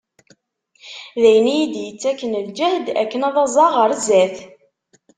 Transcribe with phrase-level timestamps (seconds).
[1.21, 4.35] D ayen i yi-d-yettaken lǧehd akken ad aẓeɣ ɣer zzat.